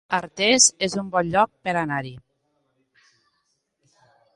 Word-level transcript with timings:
Artés 0.17 0.63
es 0.87 0.95
un 1.01 1.11
bon 1.17 1.29
lloc 1.35 1.51
per 1.69 1.75
anar-hi 1.83 2.15